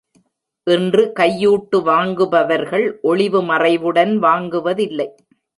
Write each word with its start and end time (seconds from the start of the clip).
இன்று 0.67 1.03
கையூட்டு 1.19 1.77
வாங்குபவர்கள் 1.83 2.87
ஒளிவு 3.01 3.41
மறைவுடன் 3.43 4.15
வாங்குவதில்லை. 4.17 5.07